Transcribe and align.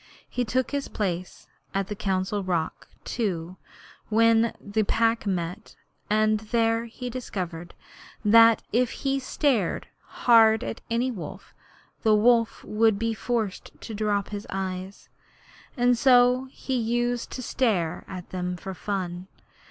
He 0.27 0.43
took 0.43 0.71
his 0.71 0.87
place 0.87 1.45
at 1.75 1.85
the 1.87 1.93
Council 1.95 2.43
Rock, 2.43 2.87
too, 3.03 3.57
when 4.09 4.55
the 4.59 4.81
Pack 4.81 5.27
met, 5.27 5.75
and 6.09 6.39
there 6.39 6.85
he 6.85 7.07
discovered 7.07 7.75
that 8.25 8.63
if 8.73 8.89
he 9.05 9.19
stared 9.19 9.85
hard 10.25 10.63
at 10.63 10.81
any 10.89 11.11
wolf, 11.11 11.53
the 12.01 12.15
wolf 12.15 12.63
would 12.63 12.97
be 12.97 13.13
forced 13.13 13.79
to 13.81 13.93
drop 13.93 14.29
his 14.29 14.47
eyes, 14.49 15.07
and 15.77 15.95
so 15.95 16.45
he 16.49 16.73
used 16.75 17.29
to 17.33 17.43
stare 17.43 18.03
for 18.57 18.73
fun. 18.73 19.27